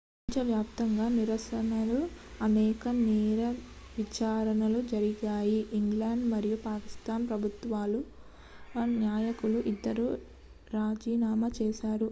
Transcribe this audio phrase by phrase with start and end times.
[0.27, 1.97] ప్రపంచవ్యాప్తంగా నిరసనలు
[2.39, 3.41] అనేక నేర
[3.97, 10.07] విచారణలు జరిగాయి ఐస్లాండ్ మరియు పాకిస్తాన్ ప్రభుత్వాల నాయకులు ఇద్దరూ
[10.71, 11.99] రాజీనామా చేశారు